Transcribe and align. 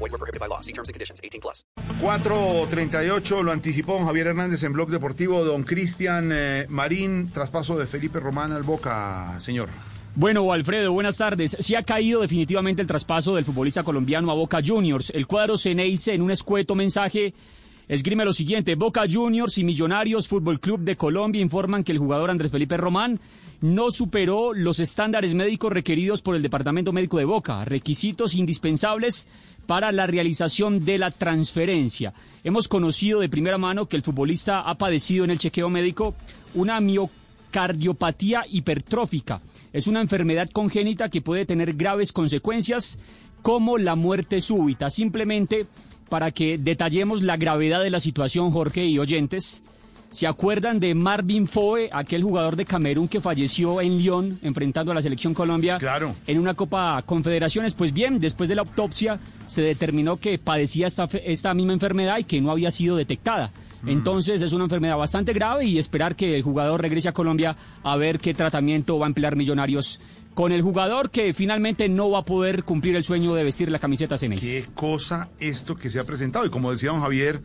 Void 0.00 0.12
were 0.12 0.18
prohibited 0.18 0.40
by 0.40 0.48
law. 0.48 0.60
See 0.60 0.72
terms 0.72 0.88
and 0.88 0.94
conditions. 0.94 1.20
18 1.22 1.40
plus. 1.40 1.64
4.38 2.00 3.42
lo 3.42 3.52
anticipó 3.52 3.92
don 3.92 4.06
Javier 4.06 4.28
Hernández 4.28 4.62
en 4.62 4.72
Blog 4.72 4.90
Deportivo. 4.90 5.44
Don 5.44 5.62
Cristian 5.62 6.30
eh, 6.32 6.66
Marín, 6.68 7.30
traspaso 7.30 7.78
de 7.78 7.86
Felipe 7.86 8.18
Román 8.18 8.52
al 8.52 8.62
Boca, 8.62 9.38
señor. 9.38 9.68
Bueno, 10.14 10.52
Alfredo, 10.52 10.92
buenas 10.92 11.18
tardes. 11.18 11.56
Se 11.60 11.76
ha 11.76 11.82
caído 11.82 12.20
definitivamente 12.20 12.82
el 12.82 12.88
traspaso 12.88 13.36
del 13.36 13.44
futbolista 13.44 13.84
colombiano 13.84 14.30
a 14.30 14.34
Boca 14.34 14.60
Juniors. 14.64 15.10
El 15.10 15.26
cuadro 15.26 15.56
Ceneice 15.56 16.12
en 16.12 16.22
un 16.22 16.30
escueto 16.30 16.74
mensaje 16.74 17.32
esgrime 17.90 18.24
lo 18.24 18.32
siguiente. 18.32 18.76
Boca 18.76 19.02
Juniors 19.10 19.58
y 19.58 19.64
Millonarios 19.64 20.28
Fútbol 20.28 20.60
Club 20.60 20.80
de 20.80 20.96
Colombia 20.96 21.42
informan 21.42 21.82
que 21.82 21.90
el 21.90 21.98
jugador 21.98 22.30
Andrés 22.30 22.52
Felipe 22.52 22.76
Román 22.76 23.18
no 23.60 23.90
superó 23.90 24.54
los 24.54 24.78
estándares 24.78 25.34
médicos 25.34 25.72
requeridos 25.72 26.22
por 26.22 26.36
el 26.36 26.42
Departamento 26.42 26.92
Médico 26.92 27.18
de 27.18 27.24
Boca, 27.24 27.64
requisitos 27.64 28.36
indispensables 28.36 29.28
para 29.66 29.90
la 29.90 30.06
realización 30.06 30.84
de 30.84 30.98
la 30.98 31.10
transferencia. 31.10 32.14
Hemos 32.44 32.68
conocido 32.68 33.18
de 33.20 33.28
primera 33.28 33.58
mano 33.58 33.86
que 33.86 33.96
el 33.96 34.02
futbolista 34.02 34.60
ha 34.60 34.76
padecido 34.76 35.24
en 35.24 35.32
el 35.32 35.38
chequeo 35.38 35.68
médico 35.68 36.14
una 36.54 36.80
miocardiopatía 36.80 38.44
hipertrófica. 38.48 39.42
Es 39.72 39.88
una 39.88 40.00
enfermedad 40.00 40.48
congénita 40.50 41.08
que 41.08 41.22
puede 41.22 41.44
tener 41.44 41.74
graves 41.74 42.12
consecuencias 42.12 42.98
como 43.42 43.78
la 43.78 43.96
muerte 43.96 44.40
súbita. 44.40 44.90
Simplemente 44.90 45.66
para 46.10 46.30
que 46.32 46.58
detallemos 46.58 47.22
la 47.22 47.38
gravedad 47.38 47.82
de 47.82 47.88
la 47.88 48.00
situación, 48.00 48.50
Jorge 48.50 48.84
y 48.84 48.98
oyentes, 48.98 49.62
¿Se 50.10 50.26
acuerdan 50.26 50.80
de 50.80 50.92
Marvin 50.92 51.46
Foe, 51.46 51.88
aquel 51.92 52.24
jugador 52.24 52.56
de 52.56 52.64
Camerún 52.64 53.06
que 53.06 53.20
falleció 53.20 53.80
en 53.80 53.98
Lyon 53.98 54.40
enfrentando 54.42 54.90
a 54.90 54.94
la 54.96 55.02
selección 55.02 55.34
Colombia 55.34 55.78
Claro. 55.78 56.16
en 56.26 56.40
una 56.40 56.54
Copa 56.54 57.00
Confederaciones? 57.06 57.74
Pues 57.74 57.92
bien, 57.92 58.18
después 58.18 58.48
de 58.48 58.56
la 58.56 58.62
autopsia 58.62 59.20
se 59.46 59.62
determinó 59.62 60.16
que 60.16 60.36
padecía 60.36 60.88
esta, 60.88 61.08
esta 61.24 61.54
misma 61.54 61.74
enfermedad 61.74 62.18
y 62.18 62.24
que 62.24 62.40
no 62.40 62.50
había 62.50 62.72
sido 62.72 62.96
detectada. 62.96 63.52
Entonces 63.86 64.42
es 64.42 64.52
una 64.52 64.64
enfermedad 64.64 64.96
bastante 64.96 65.32
grave 65.32 65.64
y 65.64 65.78
esperar 65.78 66.16
que 66.16 66.34
el 66.36 66.42
jugador 66.42 66.82
regrese 66.82 67.08
a 67.08 67.12
Colombia 67.12 67.56
a 67.84 67.96
ver 67.96 68.18
qué 68.18 68.34
tratamiento 68.34 68.98
va 68.98 69.06
a 69.06 69.08
emplear 69.08 69.36
Millonarios 69.36 70.00
con 70.34 70.52
el 70.52 70.62
jugador 70.62 71.10
que 71.10 71.34
finalmente 71.34 71.88
no 71.88 72.10
va 72.10 72.20
a 72.20 72.24
poder 72.24 72.64
cumplir 72.64 72.96
el 72.96 73.04
sueño 73.04 73.34
de 73.34 73.44
vestir 73.44 73.70
la 73.70 73.78
camiseta 73.78 74.16
Ceneice. 74.16 74.46
Qué 74.62 74.68
cosa 74.74 75.28
esto 75.38 75.76
que 75.76 75.90
se 75.90 75.98
ha 75.98 76.04
presentado. 76.04 76.46
Y 76.46 76.50
como 76.50 76.70
decía 76.70 76.90
don 76.90 77.00
Javier 77.00 77.42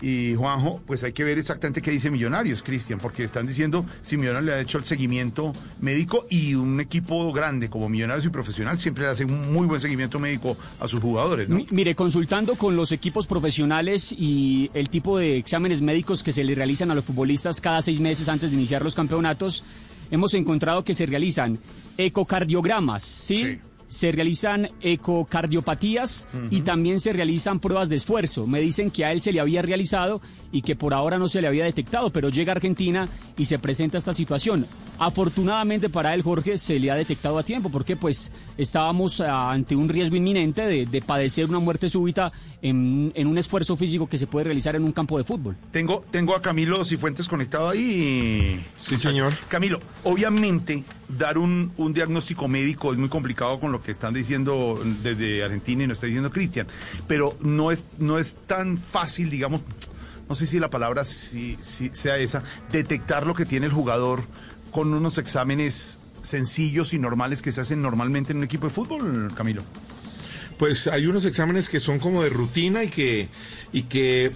y 0.00 0.34
Juanjo, 0.34 0.80
pues 0.84 1.04
hay 1.04 1.12
que 1.12 1.22
ver 1.22 1.38
exactamente 1.38 1.80
qué 1.80 1.92
dice 1.92 2.10
Millonarios, 2.10 2.62
Cristian, 2.64 2.98
porque 2.98 3.22
están 3.22 3.46
diciendo 3.46 3.86
si 4.02 4.16
Millonarios 4.16 4.46
le 4.46 4.52
ha 4.54 4.60
hecho 4.60 4.78
el 4.78 4.84
seguimiento 4.84 5.52
médico 5.80 6.26
y 6.28 6.54
un 6.54 6.80
equipo 6.80 7.32
grande 7.32 7.70
como 7.70 7.88
Millonarios 7.88 8.24
y 8.26 8.30
Profesional 8.30 8.78
siempre 8.78 9.04
le 9.04 9.10
hace 9.10 9.24
un 9.24 9.52
muy 9.52 9.64
buen 9.68 9.80
seguimiento 9.80 10.18
médico 10.18 10.56
a 10.80 10.88
sus 10.88 11.00
jugadores, 11.00 11.48
¿no? 11.48 11.54
Mi- 11.56 11.66
Mire, 11.70 11.94
consultando 11.94 12.56
con 12.56 12.74
los 12.74 12.90
equipos 12.90 13.28
profesionales 13.28 14.12
y 14.16 14.70
el 14.74 14.88
tipo 14.88 15.18
de 15.18 15.36
exámenes 15.36 15.82
médicos 15.82 16.24
que 16.24 16.32
se 16.32 16.42
le 16.42 16.54
realizan 16.56 16.90
a 16.90 16.96
los 16.96 17.04
futbolistas 17.04 17.60
cada 17.60 17.80
seis 17.80 18.00
meses 18.00 18.28
antes 18.28 18.50
de 18.50 18.56
iniciar 18.56 18.82
los 18.82 18.96
campeonatos, 18.96 19.62
hemos 20.10 20.34
encontrado 20.34 20.84
que 20.84 20.94
se 20.94 21.06
realizan 21.06 21.58
ecocardiogramas, 21.96 23.02
¿sí? 23.02 23.38
Sí. 23.38 23.60
Se 23.92 24.10
realizan 24.10 24.70
ecocardiopatías 24.80 26.26
y 26.50 26.62
también 26.62 26.98
se 26.98 27.12
realizan 27.12 27.60
pruebas 27.60 27.90
de 27.90 27.96
esfuerzo. 27.96 28.46
Me 28.46 28.58
dicen 28.58 28.90
que 28.90 29.04
a 29.04 29.12
él 29.12 29.20
se 29.20 29.32
le 29.32 29.40
había 29.40 29.60
realizado 29.60 30.22
y 30.50 30.62
que 30.62 30.76
por 30.76 30.94
ahora 30.94 31.18
no 31.18 31.28
se 31.28 31.42
le 31.42 31.48
había 31.48 31.64
detectado, 31.64 32.10
pero 32.10 32.30
llega 32.30 32.52
a 32.52 32.56
Argentina 32.56 33.06
y 33.36 33.44
se 33.44 33.58
presenta 33.58 33.98
esta 33.98 34.14
situación. 34.14 34.66
Afortunadamente 34.98 35.90
para 35.90 36.14
él, 36.14 36.22
Jorge, 36.22 36.56
se 36.56 36.78
le 36.78 36.90
ha 36.90 36.94
detectado 36.94 37.36
a 37.36 37.42
tiempo, 37.42 37.68
porque 37.68 37.96
pues 37.96 38.32
estábamos 38.56 39.20
ah, 39.20 39.50
ante 39.50 39.76
un 39.76 39.90
riesgo 39.90 40.16
inminente 40.16 40.62
de, 40.62 40.86
de 40.86 41.02
padecer 41.02 41.48
una 41.50 41.58
muerte 41.58 41.90
súbita 41.90 42.32
en, 42.62 43.12
en 43.14 43.26
un 43.26 43.36
esfuerzo 43.36 43.76
físico 43.76 44.08
que 44.08 44.16
se 44.16 44.26
puede 44.26 44.44
realizar 44.44 44.74
en 44.74 44.84
un 44.84 44.92
campo 44.92 45.18
de 45.18 45.24
fútbol. 45.24 45.54
Tengo, 45.70 46.02
tengo 46.10 46.34
a 46.34 46.40
Camilo 46.40 46.82
Cifuentes 46.84 47.28
conectado 47.28 47.68
ahí. 47.68 48.64
Sí, 48.76 48.96
señor. 48.96 49.34
Camilo, 49.48 49.80
obviamente 50.04 50.82
dar 51.18 51.38
un, 51.38 51.72
un 51.76 51.92
diagnóstico 51.92 52.48
médico 52.48 52.92
es 52.92 52.98
muy 52.98 53.08
complicado 53.08 53.60
con 53.60 53.72
lo 53.72 53.82
que 53.82 53.90
están 53.90 54.14
diciendo 54.14 54.80
desde 55.02 55.42
Argentina 55.42 55.84
y 55.84 55.86
nos 55.86 55.96
está 55.96 56.06
diciendo 56.06 56.30
Cristian, 56.30 56.66
pero 57.06 57.36
no 57.40 57.70
es, 57.70 57.86
no 57.98 58.18
es 58.18 58.36
tan 58.46 58.78
fácil, 58.78 59.30
digamos, 59.30 59.62
no 60.28 60.34
sé 60.34 60.46
si 60.46 60.58
la 60.58 60.70
palabra 60.70 61.04
si, 61.04 61.58
si 61.60 61.90
sea 61.92 62.16
esa, 62.16 62.42
detectar 62.70 63.26
lo 63.26 63.34
que 63.34 63.44
tiene 63.44 63.66
el 63.66 63.72
jugador 63.72 64.24
con 64.70 64.92
unos 64.94 65.18
exámenes 65.18 66.00
sencillos 66.22 66.94
y 66.94 66.98
normales 66.98 67.42
que 67.42 67.52
se 67.52 67.60
hacen 67.60 67.82
normalmente 67.82 68.32
en 68.32 68.38
un 68.38 68.44
equipo 68.44 68.66
de 68.66 68.72
fútbol, 68.72 69.32
Camilo. 69.34 69.62
Pues 70.58 70.86
hay 70.86 71.06
unos 71.06 71.24
exámenes 71.26 71.68
que 71.68 71.80
son 71.80 71.98
como 71.98 72.22
de 72.22 72.30
rutina 72.30 72.84
y 72.84 72.88
que, 72.88 73.28
y 73.72 73.84
que 73.84 74.32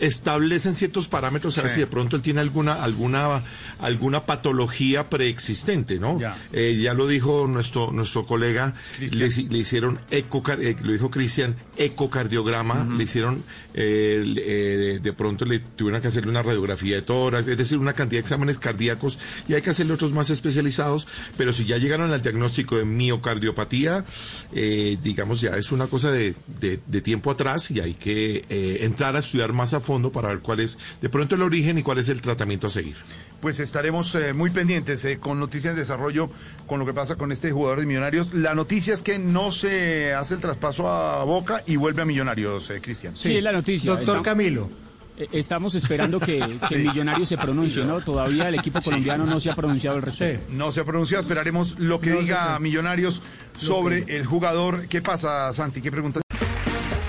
establecen 0.00 0.74
ciertos 0.74 1.08
parámetros 1.08 1.56
a 1.58 1.62
ver 1.62 1.70
Sí. 1.70 1.74
si 1.76 1.80
de 1.80 1.86
pronto 1.86 2.16
él 2.16 2.22
tiene 2.22 2.40
alguna 2.40 2.82
alguna 2.82 3.42
alguna 3.78 4.26
patología 4.26 5.08
preexistente, 5.10 5.98
¿no? 5.98 6.18
Ya. 6.18 6.36
Eh, 6.52 6.78
ya 6.82 6.94
lo 6.94 7.06
dijo 7.06 7.46
nuestro 7.46 7.92
nuestro 7.92 8.26
colega, 8.26 8.74
le, 8.98 9.08
hici- 9.28 9.48
le 9.48 9.58
hicieron 9.58 9.98
ecocar- 10.10 10.60
eh, 10.62 10.76
lo 10.82 10.92
dijo 10.92 11.10
Cristian, 11.10 11.54
ecocardiograma, 11.76 12.88
le 12.96 13.04
hicieron 13.04 13.44
eh, 13.74 14.98
de 15.02 15.12
pronto 15.12 15.44
le 15.44 15.58
tuvieron 15.60 16.00
que 16.00 16.08
hacerle 16.08 16.30
una 16.30 16.42
radiografía 16.42 16.96
de 16.96 17.02
tórax, 17.02 17.46
es 17.48 17.58
decir, 17.58 17.78
una 17.78 17.92
cantidad 17.92 18.20
de 18.20 18.24
exámenes 18.26 18.58
cardíacos 18.58 19.18
y 19.48 19.54
hay 19.54 19.62
que 19.62 19.70
hacerle 19.70 19.92
otros 19.94 20.12
más 20.12 20.30
especializados, 20.30 21.06
pero 21.36 21.52
si 21.52 21.64
ya 21.64 21.76
llegaron 21.78 22.12
al 22.12 22.22
diagnóstico 22.22 22.76
de 22.76 22.84
miocardiopatía, 22.84 24.04
digamos 25.02 25.40
ya 25.40 25.56
es 25.56 25.72
una 25.72 25.86
cosa 25.86 26.10
de, 26.10 26.34
de- 26.60 26.80
de 26.86 27.00
tiempo 27.00 27.30
atrás 27.30 27.70
y 27.70 27.80
hay 27.80 27.94
que 27.94 28.44
entrar 28.80 29.16
a 29.16 29.18
estudiar 29.20 29.52
más 29.52 29.74
a 29.74 29.80
fondo 29.80 29.89
para 29.98 30.28
ver 30.28 30.38
cuál 30.38 30.60
es 30.60 30.78
de 31.02 31.08
pronto 31.08 31.34
el 31.34 31.42
origen 31.42 31.78
y 31.78 31.82
cuál 31.82 31.98
es 31.98 32.08
el 32.08 32.22
tratamiento 32.22 32.68
a 32.68 32.70
seguir. 32.70 32.94
Pues 33.40 33.58
estaremos 33.58 34.14
eh, 34.14 34.32
muy 34.32 34.50
pendientes 34.50 35.04
eh, 35.04 35.18
con 35.18 35.40
noticias 35.40 35.74
de 35.74 35.80
desarrollo 35.80 36.30
con 36.68 36.78
lo 36.78 36.86
que 36.86 36.92
pasa 36.94 37.16
con 37.16 37.32
este 37.32 37.50
jugador 37.50 37.80
de 37.80 37.86
Millonarios. 37.86 38.32
La 38.32 38.54
noticia 38.54 38.94
es 38.94 39.02
que 39.02 39.18
no 39.18 39.50
se 39.50 40.14
hace 40.14 40.34
el 40.34 40.40
traspaso 40.40 40.88
a 40.88 41.24
Boca 41.24 41.62
y 41.66 41.74
vuelve 41.76 42.02
a 42.02 42.04
Millonarios, 42.04 42.70
eh, 42.70 42.80
Cristian. 42.80 43.16
Sí, 43.16 43.40
la 43.40 43.50
noticia. 43.52 43.90
Doctor 43.90 44.22
Camilo. 44.22 44.70
eh, 45.18 45.26
Estamos 45.32 45.74
esperando 45.74 46.20
que, 46.20 46.38
que 46.68 46.74
el 46.76 46.84
millonario 46.84 47.26
se 47.26 47.36
pronuncie, 47.36 47.84
¿no? 47.84 48.00
Todavía 48.00 48.48
el 48.48 48.54
equipo 48.54 48.80
colombiano 48.80 49.26
no 49.26 49.40
se 49.40 49.50
ha 49.50 49.54
pronunciado 49.56 49.96
al 49.96 50.02
respecto. 50.02 50.46
No 50.52 50.70
se 50.70 50.80
ha 50.80 50.84
pronunciado, 50.84 51.22
esperaremos 51.22 51.78
lo 51.80 52.00
que 52.00 52.10
No 52.10 52.20
diga. 52.20 52.58
Millonarios 52.60 53.20
sobre 53.58 54.04
el 54.16 54.24
jugador. 54.24 54.86
¿Qué 54.86 55.02
pasa, 55.02 55.52
Santi? 55.52 55.82
¿Qué 55.82 55.90
pregunta? 55.90 56.20